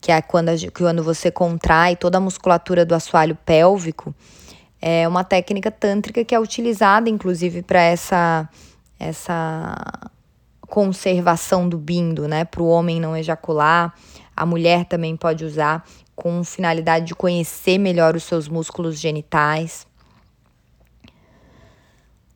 que 0.00 0.10
é 0.10 0.20
quando, 0.20 0.50
quando 0.76 1.04
você 1.04 1.30
contrai 1.30 1.94
toda 1.94 2.18
a 2.18 2.20
musculatura 2.20 2.84
do 2.84 2.92
assoalho 2.92 3.38
pélvico. 3.46 4.12
É 4.82 5.06
uma 5.06 5.22
técnica 5.22 5.70
tântrica 5.70 6.24
que 6.24 6.34
é 6.34 6.40
utilizada 6.40 7.08
inclusive 7.08 7.62
para 7.62 7.80
essa 7.80 8.48
essa 8.98 9.76
conservação 10.62 11.68
do 11.68 11.78
bindo, 11.78 12.26
né, 12.26 12.44
para 12.44 12.62
o 12.64 12.66
homem 12.66 12.98
não 12.98 13.16
ejacular. 13.16 13.94
A 14.36 14.44
mulher 14.44 14.86
também 14.86 15.16
pode 15.16 15.44
usar 15.44 15.86
com 16.16 16.42
finalidade 16.42 17.06
de 17.06 17.14
conhecer 17.14 17.78
melhor 17.78 18.16
os 18.16 18.24
seus 18.24 18.48
músculos 18.48 18.98
genitais. 18.98 19.86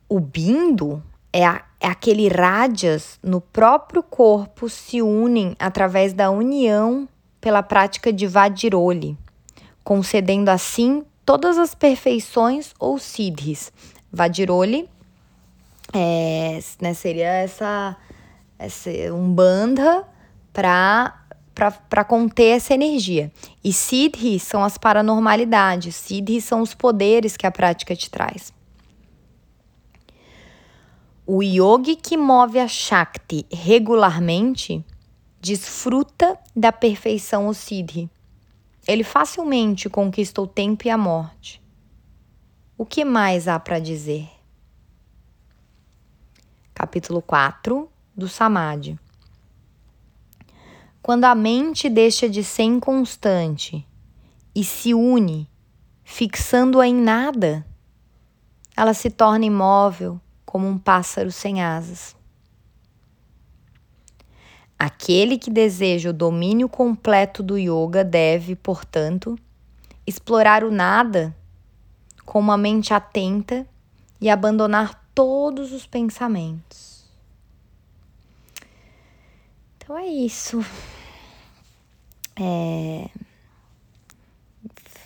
O 0.09 0.19
bindo 0.19 1.03
é, 1.31 1.45
a, 1.45 1.63
é 1.79 1.87
aquele 1.87 2.27
rádias 2.27 3.19
no 3.23 3.39
próprio 3.39 4.01
corpo 4.01 4.67
se 4.67 5.01
unem 5.01 5.55
através 5.59 6.13
da 6.13 6.31
união 6.31 7.07
pela 7.39 7.61
prática 7.61 8.11
de 8.11 8.25
Vajiroli, 8.25 9.15
concedendo 9.83 10.49
assim 10.49 11.05
todas 11.23 11.59
as 11.59 11.75
perfeições 11.75 12.73
ou 12.79 12.97
siddhis. 12.97 13.71
Vajiroli 14.11 14.89
é, 15.93 16.59
né, 16.81 16.93
seria 16.95 17.27
essa, 17.27 17.95
essa 18.57 18.89
um 19.13 19.31
bandha 19.31 20.05
para 20.51 22.03
conter 22.07 22.57
essa 22.57 22.73
energia. 22.73 23.31
E 23.63 23.71
siddhis 23.71 24.41
são 24.41 24.63
as 24.63 24.77
paranormalidades, 24.77 25.95
siddhis 25.95 26.43
são 26.43 26.61
os 26.61 26.73
poderes 26.73 27.37
que 27.37 27.45
a 27.45 27.51
prática 27.51 27.95
te 27.95 28.09
traz. 28.09 28.51
O 31.31 31.43
yogi 31.43 31.95
que 31.95 32.17
move 32.17 32.57
a 32.57 32.67
Shakti 32.67 33.45
regularmente 33.51 34.83
desfruta 35.39 36.39
da 36.55 36.71
perfeição 36.71 37.47
o 37.47 37.53
Siddhi. 37.53 38.09
Ele 38.87 39.03
facilmente 39.03 39.87
conquista 39.91 40.41
o 40.41 40.47
tempo 40.47 40.87
e 40.87 40.89
a 40.89 40.97
morte. 40.97 41.61
O 42.75 42.83
que 42.83 43.05
mais 43.05 43.47
há 43.47 43.59
para 43.59 43.77
dizer? 43.77 44.27
Capítulo 46.73 47.21
4 47.21 47.87
do 48.17 48.27
Samadhi. 48.27 48.99
Quando 50.99 51.25
a 51.25 51.35
mente 51.35 51.91
deixa 51.91 52.27
de 52.27 52.43
ser 52.43 52.63
inconstante 52.63 53.87
e 54.55 54.63
se 54.63 54.95
une, 54.95 55.47
fixando-a 56.03 56.87
em 56.87 56.95
nada, 56.95 57.63
ela 58.75 58.95
se 58.95 59.11
torna 59.11 59.45
imóvel 59.45 60.19
como 60.49 60.67
um 60.67 60.79
pássaro 60.79 61.31
sem 61.31 61.61
asas. 61.61 62.15
Aquele 64.79 65.37
que 65.37 65.51
deseja 65.51 66.09
o 66.09 66.13
domínio 66.13 66.67
completo 66.67 67.43
do 67.43 67.55
yoga 67.55 68.03
deve, 68.03 68.55
portanto, 68.55 69.37
explorar 70.07 70.63
o 70.63 70.71
nada 70.71 71.35
com 72.25 72.39
uma 72.39 72.57
mente 72.57 72.95
atenta 72.95 73.63
e 74.19 74.27
abandonar 74.27 74.99
todos 75.13 75.71
os 75.71 75.85
pensamentos. 75.85 77.07
Então 79.77 79.95
é 79.95 80.07
isso. 80.07 80.65
É... 82.35 83.07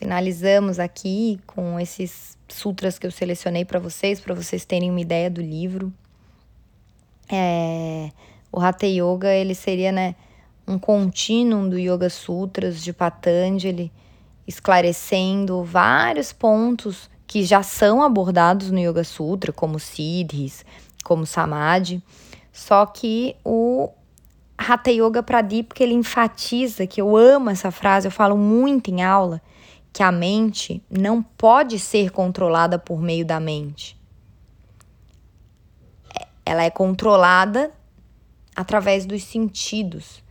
Finalizamos 0.03 0.79
aqui 0.79 1.39
com 1.47 1.79
esses 1.79 2.37
sutras 2.49 2.99
que 2.99 3.07
eu 3.07 3.11
selecionei 3.11 3.63
para 3.63 3.79
vocês, 3.79 4.19
para 4.19 4.35
vocês 4.35 4.65
terem 4.65 4.91
uma 4.91 4.99
ideia 4.99 5.29
do 5.29 5.41
livro. 5.41 5.93
É... 7.31 8.11
O 8.51 8.59
Hatha 8.59 8.85
Yoga 8.85 9.33
ele 9.33 9.55
seria 9.55 9.93
né, 9.93 10.13
um 10.67 10.77
contínuo 10.77 11.69
do 11.69 11.79
Yoga 11.79 12.09
Sutras 12.09 12.83
de 12.83 12.91
Patanjali, 12.91 13.89
esclarecendo 14.45 15.63
vários 15.63 16.33
pontos 16.33 17.09
que 17.25 17.41
já 17.41 17.63
são 17.63 18.03
abordados 18.03 18.71
no 18.71 18.79
Yoga 18.79 19.05
Sutra, 19.05 19.53
como 19.53 19.79
Siddhis, 19.79 20.65
como 21.01 21.25
Samadhi, 21.25 22.03
só 22.51 22.85
que 22.85 23.37
o 23.41 23.89
Hatha 24.57 24.91
Yoga 24.91 25.23
Pradipika 25.23 25.81
ele 25.81 25.93
enfatiza, 25.93 26.85
que 26.85 26.99
eu 26.99 27.15
amo 27.15 27.49
essa 27.49 27.71
frase, 27.71 28.05
eu 28.05 28.11
falo 28.11 28.35
muito 28.37 28.91
em 28.91 29.01
aula, 29.01 29.41
que 29.93 30.01
a 30.01 30.11
mente 30.11 30.83
não 30.89 31.21
pode 31.21 31.77
ser 31.77 32.09
controlada 32.09 32.79
por 32.79 32.99
meio 32.99 33.23
da 33.23 33.39
mente. 33.39 33.95
Ela 36.43 36.63
é 36.63 36.71
controlada 36.71 37.71
através 38.55 39.05
dos 39.05 39.23
sentidos. 39.23 40.23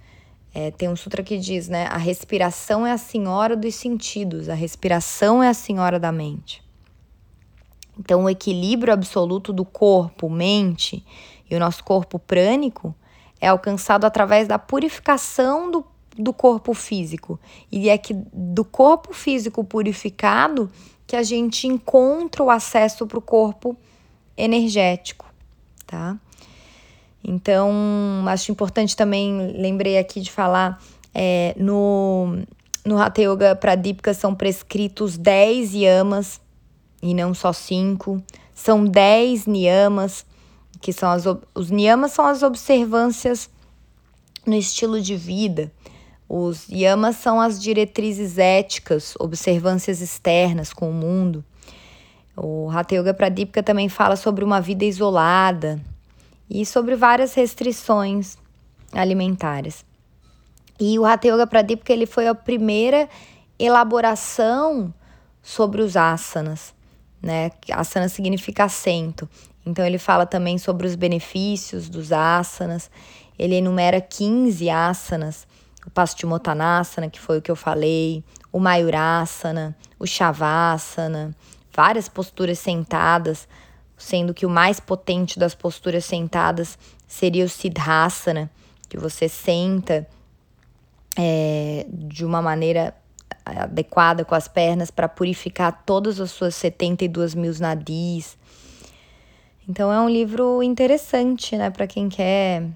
É, 0.52 0.72
tem 0.72 0.88
um 0.88 0.96
sutra 0.96 1.22
que 1.22 1.38
diz, 1.38 1.68
né? 1.68 1.86
A 1.86 1.96
respiração 1.96 2.84
é 2.84 2.90
a 2.90 2.98
senhora 2.98 3.56
dos 3.56 3.76
sentidos, 3.76 4.48
a 4.48 4.54
respiração 4.54 5.42
é 5.42 5.48
a 5.48 5.54
senhora 5.54 5.98
da 5.98 6.10
mente. 6.10 6.62
Então, 7.98 8.24
o 8.24 8.30
equilíbrio 8.30 8.92
absoluto 8.92 9.52
do 9.52 9.64
corpo, 9.64 10.28
mente 10.28 11.04
e 11.48 11.54
o 11.54 11.60
nosso 11.60 11.84
corpo 11.84 12.18
prânico 12.18 12.94
é 13.40 13.46
alcançado 13.48 14.04
através 14.04 14.48
da 14.48 14.58
purificação 14.58 15.70
do, 15.70 15.84
do 16.16 16.32
corpo 16.32 16.74
físico. 16.74 17.38
E 17.70 17.88
é 17.88 17.96
que 17.96 18.14
do 18.32 18.64
corpo 18.64 19.12
físico 19.12 19.64
purificado 19.64 20.70
que 21.06 21.16
a 21.16 21.22
gente 21.22 21.66
encontra 21.66 22.42
o 22.42 22.50
acesso 22.50 23.06
para 23.06 23.18
o 23.18 23.22
corpo 23.22 23.76
energético, 24.36 25.26
tá? 25.86 26.16
Então, 27.24 27.70
acho 28.26 28.50
importante 28.50 28.96
também, 28.96 29.52
lembrei 29.56 29.98
aqui 29.98 30.20
de 30.20 30.30
falar, 30.30 30.82
é, 31.14 31.54
no, 31.56 32.38
no 32.84 33.00
Hatha 33.00 33.22
Yoga 33.22 33.54
Pradipika 33.54 34.12
são 34.12 34.34
prescritos 34.34 35.16
10 35.16 35.74
yamas 35.74 36.40
e 37.02 37.14
não 37.14 37.34
só 37.34 37.52
5. 37.52 38.22
São 38.54 38.84
10 38.84 39.46
niyamas, 39.46 40.24
que 40.80 40.92
são 40.92 41.10
as, 41.10 41.24
os 41.54 41.70
niyamas 41.70 42.12
são 42.12 42.26
as 42.26 42.42
observâncias 42.42 43.48
no 44.46 44.54
estilo 44.54 45.00
de 45.00 45.16
vida. 45.16 45.70
Os 46.34 46.66
yamas 46.70 47.16
são 47.16 47.38
as 47.38 47.60
diretrizes 47.60 48.38
éticas, 48.38 49.14
observâncias 49.20 50.00
externas 50.00 50.72
com 50.72 50.88
o 50.88 50.94
mundo. 50.94 51.44
O 52.34 52.70
Hatha 52.70 52.94
Yoga 52.94 53.12
Pradipika 53.12 53.62
também 53.62 53.90
fala 53.90 54.16
sobre 54.16 54.42
uma 54.42 54.58
vida 54.58 54.82
isolada, 54.82 55.78
e 56.48 56.64
sobre 56.64 56.96
várias 56.96 57.34
restrições 57.34 58.38
alimentares. 58.92 59.84
E 60.80 60.98
o 60.98 61.04
Hatha 61.04 61.28
Yoga 61.28 61.46
Pradipika 61.46 61.92
ele 61.92 62.06
foi 62.06 62.26
a 62.26 62.34
primeira 62.34 63.10
elaboração 63.58 64.92
sobre 65.42 65.82
os 65.82 65.98
asanas, 65.98 66.74
né? 67.20 67.50
Asana 67.70 68.08
significa 68.08 68.64
assento. 68.64 69.28
Então 69.66 69.84
ele 69.84 69.98
fala 69.98 70.24
também 70.24 70.56
sobre 70.56 70.86
os 70.86 70.94
benefícios 70.94 71.90
dos 71.90 72.10
asanas. 72.10 72.90
Ele 73.38 73.56
enumera 73.56 74.00
15 74.00 74.70
asanas, 74.70 75.46
o 75.88 75.90
Paschimottanasana, 75.90 77.10
que 77.10 77.20
foi 77.20 77.38
o 77.38 77.42
que 77.42 77.50
eu 77.50 77.56
falei, 77.56 78.24
o 78.52 78.58
Mayurasana, 78.58 79.76
o 79.98 80.06
Shavasana, 80.06 81.34
várias 81.72 82.08
posturas 82.08 82.58
sentadas 82.58 83.48
sendo 84.02 84.34
que 84.34 84.44
o 84.44 84.50
mais 84.50 84.80
potente 84.80 85.38
das 85.38 85.54
posturas 85.54 86.04
sentadas 86.04 86.76
seria 87.06 87.44
o 87.44 87.48
Siddhasana, 87.48 88.50
que 88.88 88.98
você 88.98 89.28
senta 89.28 90.06
é, 91.16 91.86
de 91.88 92.24
uma 92.24 92.42
maneira 92.42 92.94
adequada 93.44 94.24
com 94.24 94.34
as 94.34 94.48
pernas 94.48 94.90
para 94.90 95.08
purificar 95.08 95.82
todas 95.86 96.20
as 96.20 96.30
suas 96.30 96.54
72 96.56 97.34
mil 97.34 97.52
nadis. 97.60 98.36
Então 99.68 99.92
é 99.92 100.00
um 100.00 100.08
livro 100.08 100.62
interessante, 100.62 101.56
né, 101.56 101.70
para 101.70 101.86
quem 101.86 102.08
quer 102.08 102.68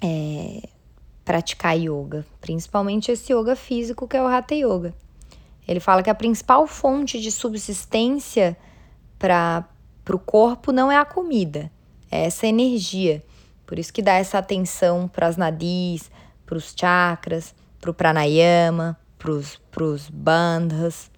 é, 0.00 0.62
praticar 1.28 1.78
yoga, 1.78 2.24
principalmente 2.40 3.12
esse 3.12 3.34
yoga 3.34 3.54
físico 3.54 4.08
que 4.08 4.16
é 4.16 4.22
o 4.22 4.26
Hatha 4.26 4.54
Yoga. 4.54 4.94
Ele 5.68 5.78
fala 5.78 6.02
que 6.02 6.08
a 6.08 6.14
principal 6.14 6.66
fonte 6.66 7.20
de 7.20 7.30
subsistência 7.30 8.56
para 9.18 9.68
o 10.08 10.18
corpo 10.18 10.72
não 10.72 10.90
é 10.90 10.96
a 10.96 11.04
comida, 11.04 11.70
é 12.10 12.24
essa 12.24 12.46
energia. 12.46 13.22
Por 13.66 13.78
isso 13.78 13.92
que 13.92 14.00
dá 14.00 14.14
essa 14.14 14.38
atenção 14.38 15.06
para 15.06 15.26
as 15.26 15.36
nadis, 15.36 16.10
para 16.46 16.56
os 16.56 16.74
chakras, 16.74 17.54
para 17.78 17.90
o 17.90 17.94
pranayama, 17.94 18.98
para 19.18 19.84
os 19.84 20.08
bandhas. 20.08 21.10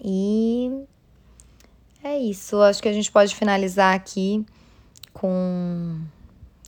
E 0.00 0.84
é 2.04 2.16
isso. 2.16 2.62
Acho 2.62 2.80
que 2.80 2.88
a 2.88 2.92
gente 2.92 3.10
pode 3.10 3.34
finalizar 3.34 3.92
aqui 3.92 4.46
com, 5.12 5.98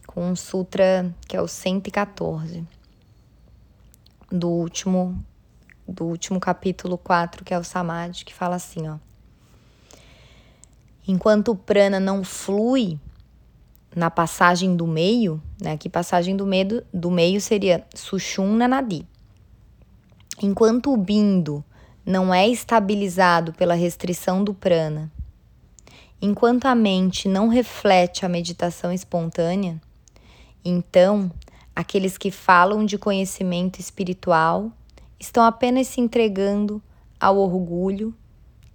com 0.06 0.30
um 0.30 0.36
sutra 0.36 1.14
que 1.26 1.36
é 1.36 1.40
o 1.40 1.48
114 1.48 2.66
do 4.30 4.48
último 4.48 5.24
do 5.86 6.04
último 6.06 6.40
capítulo 6.40 6.96
4, 6.96 7.44
que 7.44 7.52
é 7.52 7.58
o 7.58 7.64
Samadhi, 7.64 8.24
que 8.24 8.32
fala 8.32 8.56
assim, 8.56 8.88
ó. 8.88 8.96
Enquanto 11.06 11.52
o 11.52 11.56
prana 11.56 12.00
não 12.00 12.24
flui 12.24 12.98
na 13.94 14.10
passagem 14.10 14.74
do 14.74 14.86
meio, 14.86 15.40
né? 15.60 15.76
Que 15.76 15.88
passagem 15.88 16.36
do 16.36 16.46
meio, 16.46 16.82
do 16.92 17.10
meio 17.10 17.40
seria 17.40 17.86
Sushumna 17.94 18.66
Nadi. 18.66 19.06
Enquanto 20.42 20.92
o 20.92 20.96
bindo 20.96 21.64
não 22.04 22.34
é 22.34 22.48
estabilizado 22.48 23.52
pela 23.52 23.74
restrição 23.74 24.42
do 24.42 24.52
prana, 24.52 25.12
enquanto 26.20 26.66
a 26.66 26.74
mente 26.74 27.28
não 27.28 27.48
reflete 27.48 28.26
a 28.26 28.28
meditação 28.28 28.92
espontânea, 28.92 29.80
então 30.64 31.30
aqueles 31.76 32.16
que 32.16 32.30
falam 32.30 32.84
de 32.84 32.96
conhecimento 32.96 33.78
espiritual 33.78 34.72
estão 35.18 35.44
apenas 35.44 35.88
se 35.88 36.00
entregando 36.00 36.82
ao 37.20 37.38
orgulho 37.38 38.14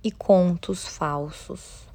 e 0.03 0.11
contos 0.11 0.87
falsos. 0.87 1.88